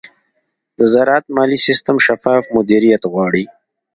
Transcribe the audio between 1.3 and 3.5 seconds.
مالي سیستم شفاف مدیریت غواړي.